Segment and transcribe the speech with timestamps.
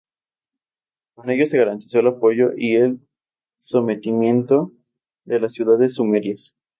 [1.13, 3.07] Con ello se garantizó el apoyo y el
[3.59, 4.71] sometimiento
[5.25, 6.55] de las ciudades sumerias.